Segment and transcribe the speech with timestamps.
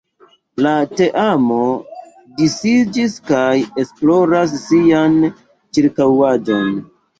[0.65, 0.69] La
[1.01, 1.57] teamo
[2.39, 3.45] disiĝis kaj
[3.85, 6.77] esploras sian ĉirkaŭaĵon.